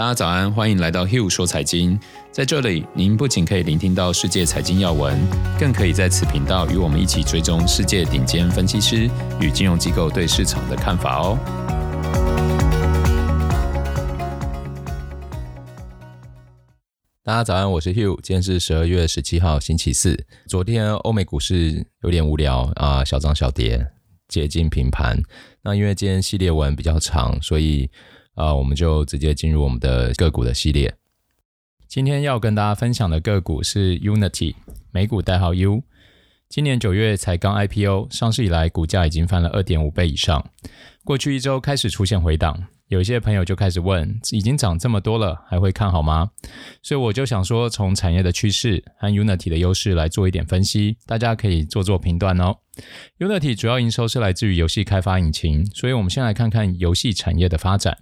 [0.00, 2.00] 大家早安，欢迎来到 Hugh 说财经。
[2.32, 5.14] 在这里，您不仅可以聆听到世界财经要闻，
[5.58, 9.10] 更可以在此频道与我们一起追踪世界顶尖分析师
[9.42, 11.38] 与金融机构对市场的看法哦。
[17.22, 20.24] 大家早安，我是 Hugh，今天是十二月十七号，星期四。
[20.48, 23.86] 昨天欧美股市有点无聊啊，小涨小跌，
[24.28, 25.18] 接近平盘。
[25.60, 27.90] 那因为今天系列文比较长，所以。
[28.34, 30.94] 啊，我们就直接进入我们的个股的系列。
[31.86, 34.54] 今天要跟大家分享的个股是 Unity，
[34.92, 35.82] 美股代号 U。
[36.48, 40.44] 今年九月才刚 IPO，上市以来股价已经翻了二点五倍以上。
[41.04, 46.30] 过去一周开始出现回档，有一些朋友就开始问：已经涨这么多了，还会看好吗？
[46.82, 52.56] 所以我就想说，从产业的趋势和 Unity 的优势来做一点分析，大家可以做做评断哦。
[53.18, 57.96] Unity 主要营收是来自于游戏开发引擎，所以我们先来看看游戏产业的发展。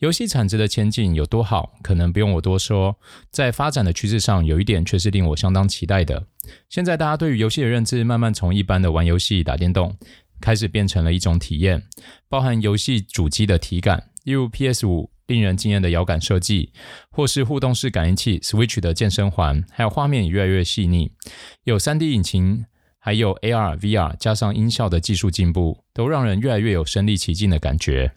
[0.00, 2.98] 游戏产值的前景有多好，可能不用我多说。
[3.30, 6.26] 在发展的趋势上，有一点却是令我相当期待的。
[6.68, 9.96] 现在大家对于游戏的认知，慢慢从一般的玩游戏、打电动，
[10.40, 11.84] 开始变成了一种体验，
[12.28, 16.72] 包含游戏主机的体感，例如 PS5 令人惊艳的摇杆设计，
[17.10, 21.12] 或是互动式感应器 Switch 的健身环，还有画面也越来越细腻，
[21.62, 22.66] 有 3D 引擎。
[22.98, 28.10] 还有 AR、VR 加上音效的技术进步，都让人越来越有身临其境的感觉。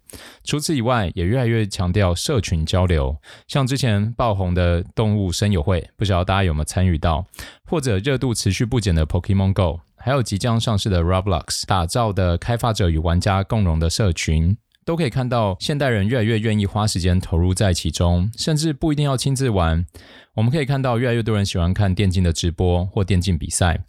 [0.44, 3.16] 除此以外，也越来越强调社群交流，
[3.48, 7.26] 像之前爆红的动物声友会，不知道大家有没有参与到？
[7.70, 19.86] 或者热度持续不减的 Pokémon Go，还有即将上市的 Roblox，打造的开发者与玩家共融的社群，都可以看到现代人越来越愿意花时间投入在其中，甚至不一定要亲自玩。
[20.34, 23.84] 我们可以看到越来越多人喜欢看电竞的直播或电竞比赛。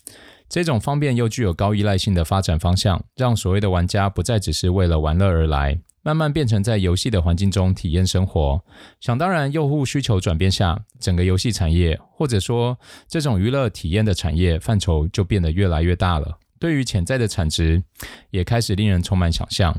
[0.49, 8.63] 这种方便又具有高依赖性的发展方向，让所谓的玩家不再只是为了玩乐而来，慢慢变成在游戏的环境中体验生活。
[8.99, 16.39] 想当然，用户需求转变下，整个游戏产业或者说这种娱乐体验的产业范畴就变得越来越大了。
[16.59, 17.83] 对于潜在的产值，
[18.31, 19.79] 也开始令人充满想象，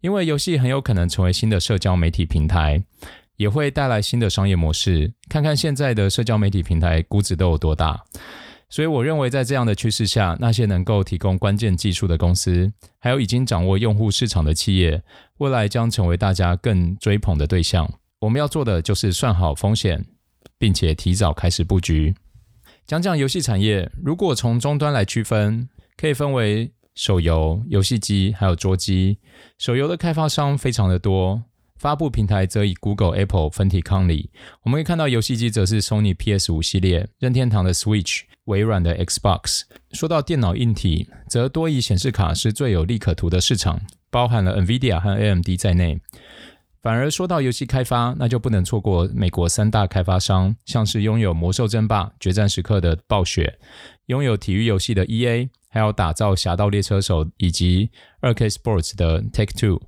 [0.00, 2.82] 因为游戏很有可能成为新的社交媒体平台，
[3.36, 5.12] 也会带来新的商业模式。
[5.28, 8.04] 看看现在的社交媒体平台估值都有多大。
[8.72, 15.02] 所以，我认为在这样的趋势下，那些能够提供关键技术的公司，还有已经掌握用户市场的企业，
[15.38, 17.92] 未来将成为大家更追捧的对象。
[18.20, 20.06] 我们要做的就是算好风险，
[20.56, 22.14] 并且提早开始布局。
[22.86, 29.18] 讲讲游戏产业，如果从终端来区分，可以分为手游、游戏机还有桌机。
[29.58, 31.42] 手游的开发商非常的多。
[31.80, 34.28] 发布平台则以 Google、Apple 分体抗礼。
[34.64, 39.62] 我们可以看到，游戏机则是 Sony PS5 系列、任天堂的 Switch、微软的 Xbox。
[39.92, 43.80] 说到电脑硬体，则多以显示卡是最有利可图的市场，
[44.10, 45.98] 包含了 NVIDIA 和 AMD 在内。
[46.82, 53.58] 反而说到游戏开发，那就不能错过美国三大开发商，像是拥有《魔兽争霸》、《决战时刻》的暴雪，
[54.06, 59.80] 拥有体育游戏的 EA，还有打造《侠盗猎车手》以及 2K Sports 的 Take Two。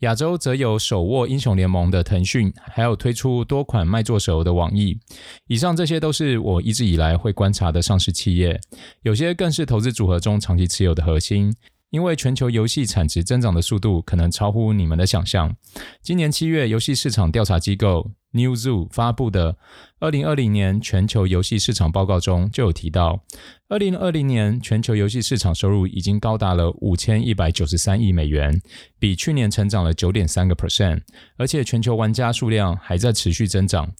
[0.00, 4.98] 亚洲则有手握英雄联盟的腾讯，还有推出多款卖座手游的网易。
[5.46, 8.60] 以上这些都是我一直以来会观察的上市企业，
[9.02, 11.54] 有些更是投资组合中长期持有的核心。
[11.90, 15.54] 因为全球游戏产值增长的速度可能超乎你们的想象。
[16.02, 19.56] 今年七月，游戏市场调查机构 Newzoo 发布的
[19.98, 23.24] 二零二零年全球游戏市场报告中就有提到，
[23.68, 28.60] 二零二零年全球游戏市场收入已经高达了五千一百九十三亿美元，
[28.98, 31.00] 比去年成长了九点三个 percent，
[31.36, 33.90] 而且全球玩家数量还在持续增长，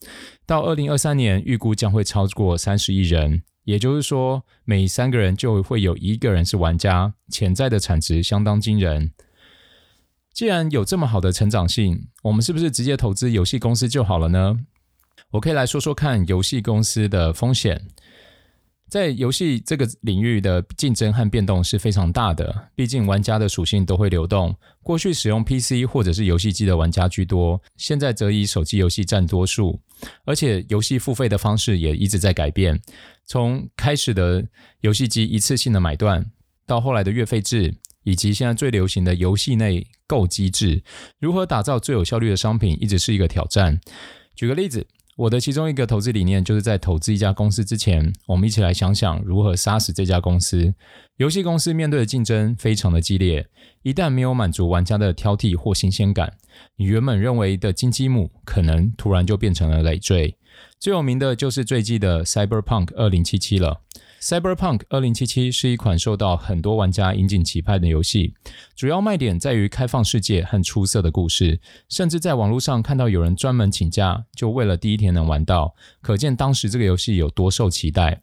[0.47, 3.43] 到二零二三年预估将会超过三十亿人。
[3.65, 9.11] 也就是说，每三个人就会有一个人是玩家，潜在的产值相当惊人。
[10.37, 14.55] 既然有这么好的成长性，我们是不是直接投资游戏公司就好了呢？
[15.31, 17.87] 我可以来说说看游戏公司的风险。
[18.87, 24.55] 在游戏这个领域的竞争和变动是非常大的，毕竟玩家的属性都会流动。
[24.83, 29.81] 过去使用 PC 或者是游戏机的玩家居多，现在则以手机游戏占多数。
[30.27, 32.79] 而且游戏付费的方式也一直在改变，
[33.25, 34.47] 从开始的
[34.81, 36.27] 游戏机一次性的买断，
[36.67, 37.75] 到后来的月费制，
[38.07, 40.83] 以及现在最流行的游戏内购机制，
[41.21, 43.79] 如何打造最有效率的商品，一直是一个挑战。
[44.35, 44.87] 举个例子。
[45.17, 50.75] 我的其中一个投资理念，就是在投资一家公司之前，我们一起来想想如何杀死这家公司。
[51.17, 53.49] 游戏公司面对的竞争非常的激烈，
[53.83, 56.35] 一旦没有满足玩家的挑剔或新鲜感，
[56.77, 60.37] 你原本认为的金鸡母，可能突然就变成了累赘。
[60.79, 63.81] 最有名的就是最近的 Cyberpunk 2077了。
[64.21, 68.35] Cyberpunk 二零七七是一款受到很多玩家引颈期盼的游戏，
[68.75, 78.23] 主要卖点在于开放世界和出色的故事，甚至在网络上看到有人专门请假，就为了第一天能玩到，可见当时这个游戏有多受期待。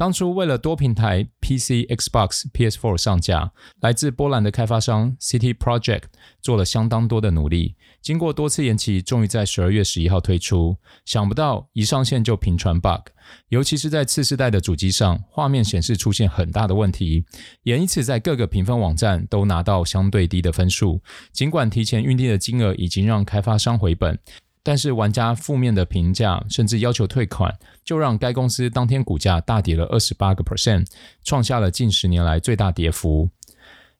[0.00, 3.52] 当初为了多平台 PC、Xbox、PS4 上架，
[3.82, 6.04] 来自波兰的开发商 City Project
[6.40, 7.74] 做了相当多的努力。
[8.00, 10.74] 经过多次延期，终于在十二月十一号推出。
[11.04, 13.10] 想不到一上线就频传 bug，
[13.50, 17.26] 尤其是在次世代的主机上，画面显示出现很大的问题，
[17.64, 21.02] 也因此在各个评分网站都拿到相对低的分数。
[21.30, 24.18] 尽管提前预定的金额已经让开发商回本。
[24.62, 30.86] 但是玩家负面的评价，甚至要求退款，就让该公司当天股价大跌了二十八个 percent，
[31.24, 33.30] 创下了近十年来最大跌幅。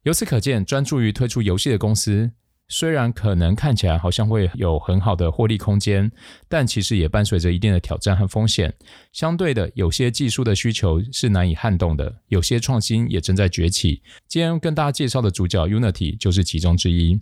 [0.02, 2.30] 由此可见，专注于推出游戏的公司，
[2.68, 6.12] 虽然可能看起来好像会有很好的获利空间，
[6.48, 8.74] 但其实也伴随着一定的挑战和风险。
[9.12, 14.02] 相对的，有些技术的需求是难以撼动的，有些创新也正在崛起。
[14.28, 17.20] 今天跟大家介绍的主角 Unity 就是其中之一。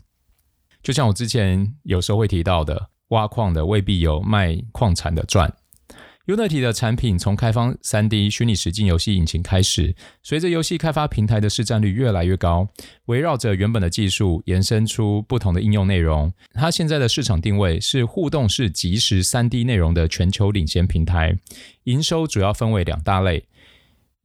[0.83, 2.91] 就像我之前有时候会提到的。
[3.09, 5.53] 挖矿的未必有卖矿产的赚。
[6.27, 12.69] Unity 的产品从开放 3D 虚拟实境游戏引擎开始，随着游戏开发平台的市占率越来越高，
[13.07, 16.31] 围绕着原本的技术延伸出不同的应用内容。
[16.53, 21.35] 它现在的市场定位是互动式即时 3D 内容的全球领先平台。
[21.85, 23.47] 营收主要分为两大类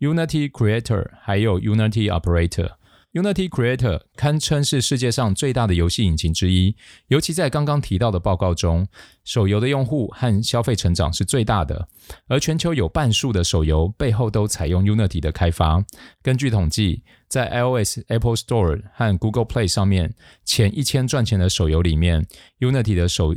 [0.02, 2.72] ：Unity Creator 还有 Unity Operator。
[3.14, 6.76] Unity Creator 堪称是世界上最大的游戏引擎之一，
[7.10, 8.88] 尤其在刚刚提到的报告中，
[9.24, 11.88] 手游的用户和消费成长是最大的，
[12.28, 15.86] 而全球有半数的手游背后都采用 Unity 的开发。
[16.24, 22.26] 根据统计，在 iOS、Apple Store 和 Google Play 上面，前一千赚钱的手游里面
[22.62, 23.36] ，Unity 的手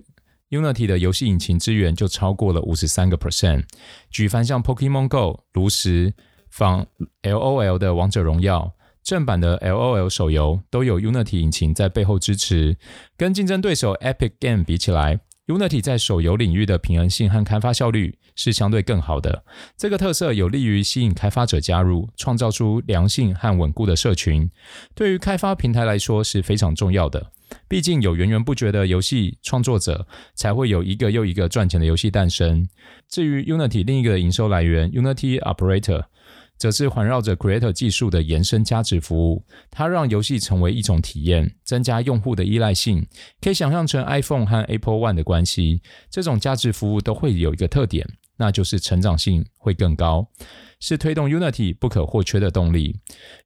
[0.48, 3.64] Unity 的游戏引擎资源就超过了五十三个 percent。
[4.10, 6.14] 举凡像 Pokemon Go、炉石、
[6.48, 6.86] 仿
[7.22, 8.72] LOL 的王者荣耀。
[9.06, 12.76] 正版的 LOL 手游都有 Unity 引擎在背后支持，
[13.16, 19.44] 跟竞争对手 Epic Game 比起来，Unity 在手游领域的平衡性和开发效率是相对更好的。
[19.76, 24.50] 这个特色有利于吸引开发者加入，创造出良性和稳固的社群。
[24.92, 27.30] 对于开发平台来说是非常重要的，
[27.68, 30.04] 毕竟有源源不绝的游戏创作者，
[30.34, 32.68] 才会有一个又一个赚钱的游戏诞生。
[33.08, 36.06] 至于 Unity 另一个营收来源 Unity Operator。
[36.58, 43.06] 则是环绕着 Creator 技术的延伸加值服务，它让游戏成为一种体验，增加用户的依赖性。
[43.40, 48.06] 可以想象成 iPhone 和 Apple One 的关系，这种价值服务都会有一个特点，
[48.36, 50.28] 那就是成长性会更高，
[50.78, 53.00] 是推动 Unity 不可或缺的动力。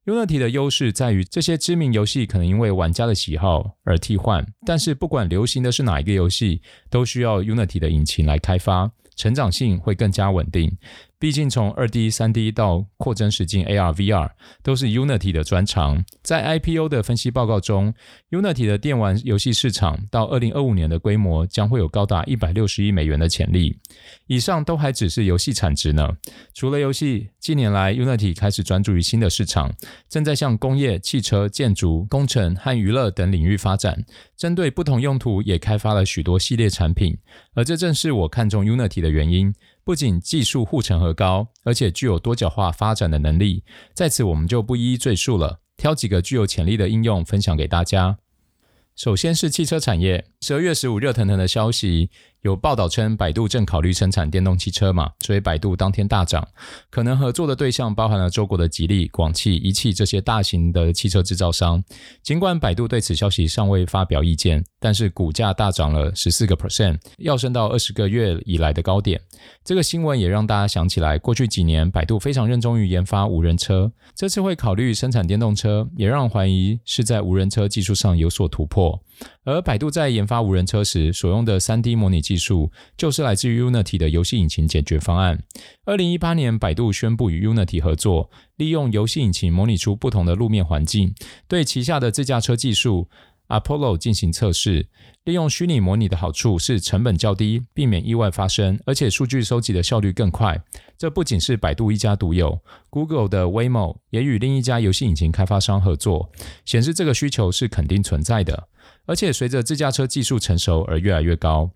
[0.05, 10.77] Unity 的优势在于，这些知名游戏可能因为玩家的喜好而替换，但是不管流行的是哪一个游戏，都需要 Unity 的引擎来开发，成长性会更加稳定。
[11.19, 14.31] 毕竟，从二 D、三 D 到扩增实境 AR、VR，
[14.63, 16.03] 都是 Unity 的专长。
[16.23, 17.93] 在 IPO 的分析报告中
[18.31, 23.79] ，Unity 的电玩游戏市场到二零二五年的规模将会有高达一百六十亿美元的潜力。
[24.29, 26.10] 以上都还只是游戏产值呢。
[26.55, 29.75] 除了游戏，近年来 Unity 开始专注于新的市场，
[30.09, 34.05] 正在向工业、汽车、建筑、工程和娱乐等领域发展。
[34.37, 37.19] 针对不同用途，也开发了许多系列产品。
[37.55, 39.55] 而这正是我看中 Unity 的原因。
[39.83, 43.65] 不仅技术护城河高，而且具有多角化发展的能力。
[43.95, 48.19] 在此，我们就不一一赘述了，挑几个具有潜力的应用分享给大家。
[48.95, 52.11] 首先是汽车产业，十二月十五热腾腾的消息。
[52.43, 56.47] 有报道称，百度正考虑生产电动汽车嘛，所以百度当天大涨。
[56.89, 61.83] 可能合作的对象包含了中国的吉利、广汽、一汽这些大型的汽车制造商。
[62.23, 69.21] 尽管百度对此消息尚未发表意见，但是股价大涨了十四个 percent，要升到二十个月以来的高点。
[69.63, 78.99] 这个新闻也让大家想起来，过去几年百度非常热衷于研发无人车，这次会考虑生产电动车，也让怀疑是在无人车技术上有所突破。
[79.45, 85.43] 而百度在研发无人车时所用的 3D 模拟技术，就是来自于 Unity 的游戏引擎解决方案。
[85.85, 91.13] 二零一八年，百度宣布与 Unity 合作，利用游戏引擎模拟出不同的路面环境，
[91.49, 93.09] 对旗下的自驾车技术
[93.49, 94.87] Apollo 进行测试。
[95.25, 100.63] 利用虚拟模拟的好处是成本较低，避免意外发生，而且数据收集的效率更快。
[100.97, 102.61] 这不仅是百度一家独有
[102.91, 106.31] ，Google 的 Waymo 也与另一家游戏引擎开发商合作，
[106.65, 108.69] 显示这个需求是肯定存在的。
[109.07, 111.71] 而且随着自驾车技术成熟而越来越高。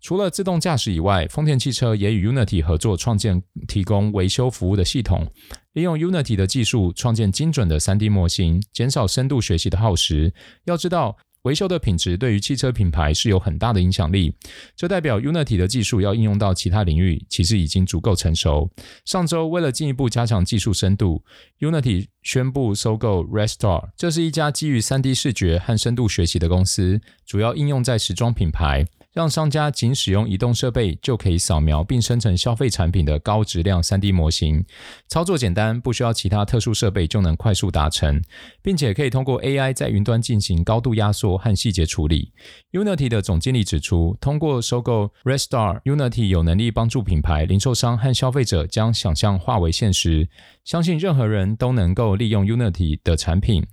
[0.00, 5.26] 除了自动驾驶以外，丰田汽车也与 Unity 合作创建提供维修服务的系统，
[5.74, 10.32] 利用 Unity 的技术创建精准的 3D 模型，减少深度学习的耗时。
[10.64, 14.34] 要知道，维修的品质对于汽车品牌是有很大的影响力。
[14.74, 18.70] 这代表 Unity 的技术要应用到其他领域，其实已经足够成熟。
[19.04, 21.22] 上周为了进一步加强技术深度
[21.60, 28.86] ，Unity 宣布收购 RedStar，这是一家基于 3D 视觉和深度学习的公司，主要应用在时装品牌。
[29.12, 34.64] 让商家仅使用移动设备就可以扫描并生成消费产品的高质量 3D 模型，
[35.08, 38.22] 操作简单，不需要其他特殊设备就能快速达成，
[38.62, 42.32] 并且可以通过 AI 在云端进行高度压缩和细节处理。
[42.70, 50.28] Unity 的总经理指出，通过收购 RedStar，Unity 有能力帮助品牌、零售商和消费者将想象化为现实，
[50.64, 53.66] 相信任何人都能够利用 Unity 的产品。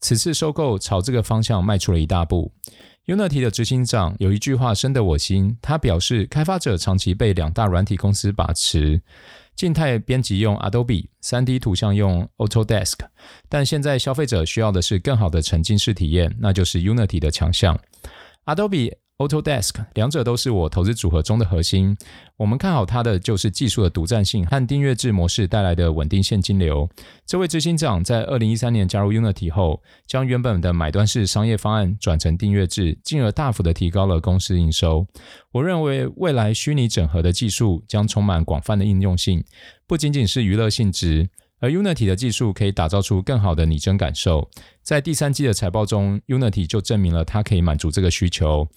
[0.00, 2.52] 此次收购朝这个方向迈出了一大步。
[3.06, 9.02] Unity 的执行长有一句话深得我心，他表示，开发者长期被两大软体公司把持，
[9.54, 12.94] 静态编辑用 Adobe，3D 图像用 Autodesk，
[13.50, 17.78] 但现在消费者需要的是更好的沉浸式体验，那就是 Unity 的强项
[18.46, 18.94] ，Adobe。
[19.18, 21.96] Autodesk 两者都是我投资组合中的核心。
[22.36, 26.88] 我们看好它的就是技术的独占性和订阅制模式带来的稳定现金流。
[27.24, 35.06] 这位执行长在二零一三年加入 Unity 后，将原本的买断式商业方案转成订阅制，进而大幅的提高了公司营收。
[35.52, 39.44] 我认为未来虚拟整合的技术将充满广泛的应用性，
[39.86, 41.28] 不仅仅是娱乐性质。
[41.64, 44.50] 而 Unity 的技术可以打造出更好的拟真感受，
[44.82, 48.68] 在第三季的财报中，Unity 就证明了它可以满足这个需求。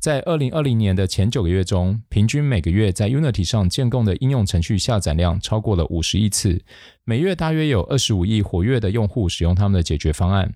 [0.00, 6.60] 在二零二零年的前九个月中，平均每个月在 Unity 上建构的应用程序下载量超过了五十亿次，
[7.04, 10.52] 每月大约有二十五亿活跃的用户使用他们的解决方案。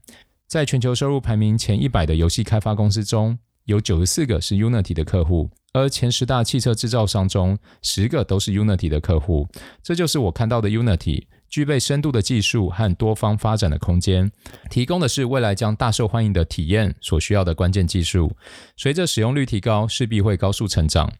[0.48, 5.48] 在全球收入排名前一百的游戏开发公司中，有九十四个是 Unity 的客户。
[5.72, 9.46] 而前十大汽车制造商中，十个都是 Unity 的客户。
[9.84, 14.30] 这就是我看到的 Unity，具备深度的技术和多方发展的空间，
[14.70, 18.32] 提供的是未来将大受欢迎的体验所需要的关键技术。
[18.76, 21.12] 随着使用率提高，势必会高速成长。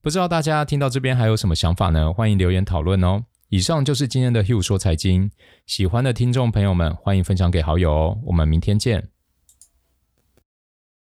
[0.00, 2.12] 不知道大家听到这边还有什么想法呢？
[2.12, 3.24] 欢迎留言讨论哦。
[3.50, 5.30] 以上就是今天的 Hugh 说财经，
[5.66, 8.18] 喜欢的听众朋友们欢迎分享给好友哦。
[8.24, 9.17] 我们明天见。